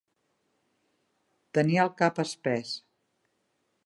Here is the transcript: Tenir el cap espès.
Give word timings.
Tenir 1.57 1.77
el 1.83 1.91
cap 1.99 2.21
espès. 2.23 2.73